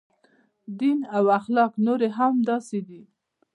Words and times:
دین 0.79 0.99
او 1.15 1.23
اخلاق 1.39 1.71
نورې 1.85 2.09
هم 2.17 2.33
همداسې 2.37 2.79
دي. 2.87 3.01